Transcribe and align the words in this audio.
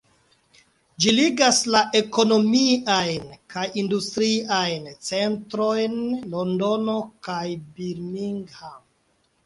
Ĝi 1.03 1.11
ligas 1.17 1.59
la 1.75 1.81
ekonomiajn 1.99 3.29
kaj 3.55 3.67
industriajn 3.83 4.91
centrojn 5.11 5.97
Londono 6.37 7.01
kaj 7.29 7.41
Birmingham. 7.79 8.87